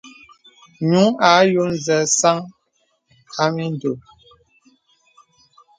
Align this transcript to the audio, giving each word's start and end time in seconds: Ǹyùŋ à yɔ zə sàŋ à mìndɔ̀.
Ǹyùŋ 0.89 1.09
à 1.29 1.31
yɔ 1.53 1.65
zə 1.85 1.97
sàŋ 2.19 2.37
à 3.41 3.43
mìndɔ̀. 3.55 3.95